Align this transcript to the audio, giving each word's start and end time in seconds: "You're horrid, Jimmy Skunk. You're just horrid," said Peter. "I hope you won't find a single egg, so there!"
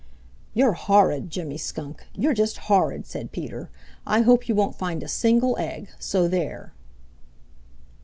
"You're 0.55 0.73
horrid, 0.73 1.29
Jimmy 1.29 1.57
Skunk. 1.59 2.07
You're 2.15 2.33
just 2.33 2.57
horrid," 2.71 3.05
said 3.05 3.31
Peter. 3.31 3.69
"I 4.03 4.21
hope 4.21 4.49
you 4.49 4.55
won't 4.55 4.73
find 4.73 5.03
a 5.03 5.07
single 5.07 5.55
egg, 5.59 5.89
so 5.99 6.27
there!" 6.27 6.73